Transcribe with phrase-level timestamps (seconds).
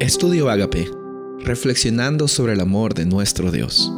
[0.00, 0.90] Estudio Agape,
[1.44, 3.92] reflexionando sobre el amor de nuestro Dios.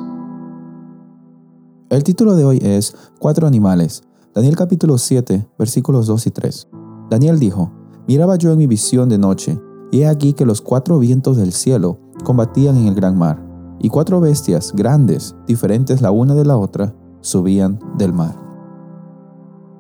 [1.91, 4.03] El título de hoy es Cuatro animales.
[4.35, 6.69] Daniel capítulo 7, versículos 2 y 3.
[7.09, 7.71] Daniel dijo,
[8.09, 9.61] Miraba yo en mi visión de noche,
[9.93, 13.41] y he aquí que los cuatro vientos del cielo combatían en el gran mar,
[13.79, 18.35] y cuatro bestias grandes, diferentes la una de la otra, subían del mar.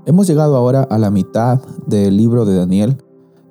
[0.06, 3.02] Hemos llegado ahora a la mitad del libro de Daniel,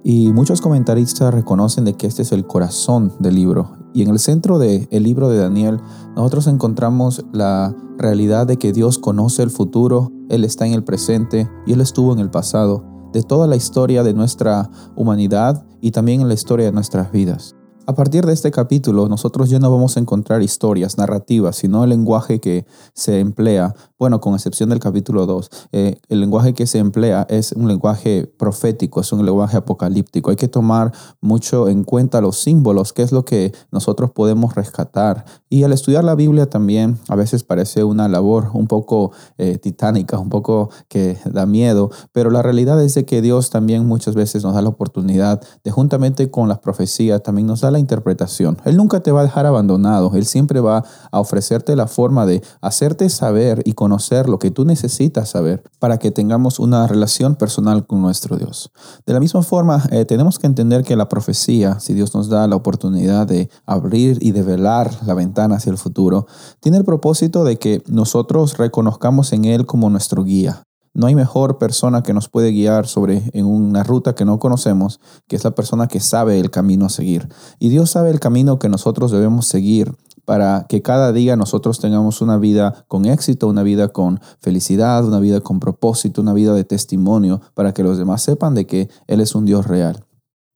[0.04, 3.78] y muchos comentaristas reconocen de que este es el corazón del libro.
[3.94, 5.80] Y en el centro del libro de Daniel,
[6.16, 11.50] nosotros encontramos la realidad de que Dios conoce el futuro, Él está en el presente
[11.68, 16.22] y Él estuvo en el pasado, de toda la historia de nuestra humanidad y también
[16.22, 17.56] en la historia de nuestras vidas.
[17.91, 21.90] A partir de este capítulo, nosotros ya no vamos a encontrar historias, narrativas, sino el
[21.90, 26.77] lenguaje que se emplea, bueno, con excepción del capítulo 2, eh, el lenguaje que se
[26.77, 30.30] emplea es un lenguaje profético, es un lenguaje apocalíptico.
[30.30, 35.25] Hay que tomar mucho en cuenta los símbolos, qué es lo que nosotros podemos rescatar.
[35.50, 40.17] Y al estudiar la Biblia también a veces parece una labor un poco eh, titánica,
[40.17, 44.45] un poco que da miedo, pero la realidad es de que Dios también muchas veces
[44.45, 48.58] nos da la oportunidad de juntamente con las profecías, también nos da la interpretación.
[48.64, 50.12] Él nunca te va a dejar abandonado.
[50.14, 54.64] Él siempre va a ofrecerte la forma de hacerte saber y conocer lo que tú
[54.66, 58.72] necesitas saber para que tengamos una relación personal con nuestro Dios.
[59.06, 62.48] De la misma forma, eh, tenemos que entender que la profecía, si Dios nos da
[62.48, 66.28] la oportunidad de abrir y de velar la ventana hacia el futuro,
[66.59, 70.64] tiene el propósito de que nosotros reconozcamos en Él como nuestro guía.
[70.94, 75.00] No hay mejor persona que nos puede guiar sobre en una ruta que no conocemos,
[75.28, 77.30] que es la persona que sabe el camino a seguir.
[77.59, 82.22] Y Dios sabe el camino que nosotros debemos seguir para que cada día nosotros tengamos
[82.22, 86.64] una vida con éxito, una vida con felicidad, una vida con propósito, una vida de
[86.64, 90.06] testimonio, para que los demás sepan de que Él es un Dios real.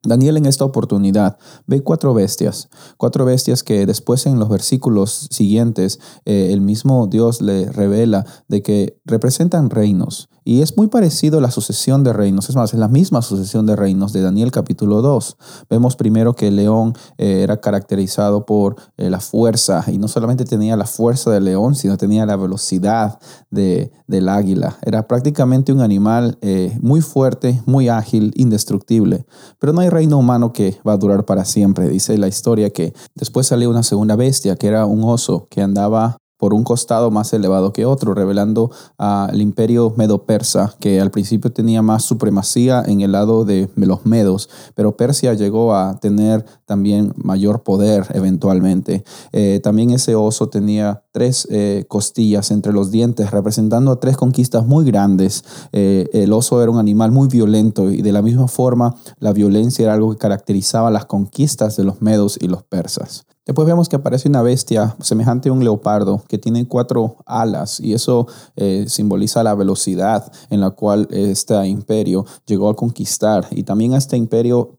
[0.05, 5.99] Daniel en esta oportunidad ve cuatro bestias, cuatro bestias que después en los versículos siguientes
[6.25, 10.29] eh, el mismo Dios le revela de que representan reinos.
[10.47, 13.65] Y es muy parecido a la sucesión de reinos, es más, es la misma sucesión
[13.65, 15.37] de reinos de Daniel capítulo 2.
[15.71, 20.45] Vemos primero que el león eh, era caracterizado por eh, la fuerza, y no solamente
[20.45, 23.17] tenía la fuerza del león, sino tenía la velocidad
[23.49, 24.77] de, del águila.
[24.83, 26.37] Era prácticamente un animal
[26.79, 29.25] muy fuerte, muy ágil, indestructible.
[29.57, 31.89] Pero no hay reino humano que va a durar para siempre.
[31.89, 36.17] Dice la historia que después salió una segunda bestia, que era un oso que andaba
[36.37, 41.81] por un costado más elevado que otro, revelando al imperio medo-persa, que al principio tenía
[41.81, 47.63] más supremacía en el lado de los medos, pero Persia llegó a tener también mayor
[47.63, 49.03] poder eventualmente.
[49.31, 54.65] Eh, también ese oso tenía tres eh, costillas entre los dientes, representando a tres conquistas
[54.65, 55.43] muy grandes.
[55.71, 59.83] Eh, el oso era un animal muy violento y de la misma forma la violencia
[59.83, 63.25] era algo que caracterizaba las conquistas de los medos y los persas.
[63.45, 67.93] Después vemos que aparece una bestia semejante a un leopardo que tiene cuatro alas y
[67.93, 68.25] eso
[68.55, 73.47] eh, simboliza la velocidad en la cual este imperio llegó a conquistar.
[73.51, 74.75] Y también este imperio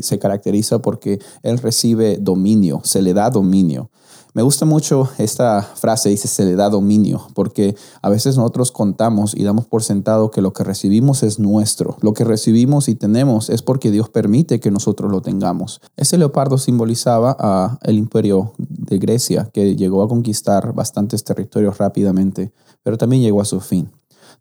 [0.00, 3.90] se caracteriza porque él recibe dominio, se le da dominio.
[4.36, 9.34] Me gusta mucho esta frase, dice, se le da dominio, porque a veces nosotros contamos
[9.34, 11.96] y damos por sentado que lo que recibimos es nuestro.
[12.02, 15.80] Lo que recibimos y tenemos es porque Dios permite que nosotros lo tengamos.
[15.96, 22.52] Ese leopardo simbolizaba a el imperio de Grecia, que llegó a conquistar bastantes territorios rápidamente,
[22.82, 23.90] pero también llegó a su fin.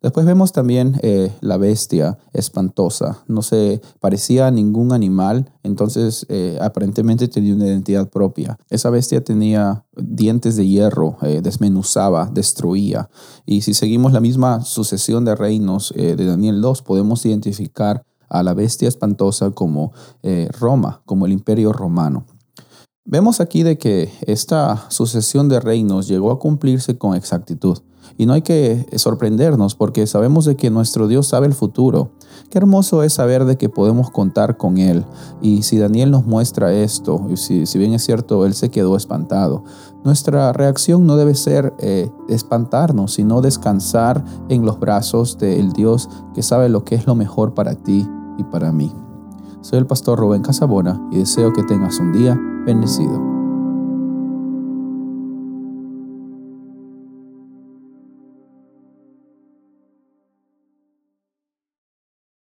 [0.01, 3.23] Después vemos también eh, la bestia espantosa.
[3.27, 8.57] No se parecía a ningún animal, entonces eh, aparentemente tenía una identidad propia.
[8.69, 13.09] Esa bestia tenía dientes de hierro, eh, desmenuzaba, destruía.
[13.45, 18.53] Y si seguimos la misma sucesión de reinos de Daniel 2, podemos identificar a la
[18.53, 19.93] bestia espantosa como
[20.59, 22.25] Roma, como el imperio romano.
[23.07, 27.77] Vemos aquí de que esta sucesión de reinos llegó a cumplirse con exactitud.
[28.17, 32.09] Y no hay que sorprendernos porque sabemos de que nuestro Dios sabe el futuro.
[32.49, 35.05] Qué hermoso es saber de que podemos contar con Él.
[35.39, 39.63] Y si Daniel nos muestra esto, y si, bien es cierto, Él se quedó espantado,
[40.03, 46.41] nuestra reacción no debe ser eh, espantarnos, sino descansar en los brazos del Dios que
[46.41, 48.07] sabe lo que es lo mejor para ti
[48.39, 48.91] y para mí.
[49.65, 53.34] Soy el pastor Rubén Casabona y deseo que tengas un día bendecido.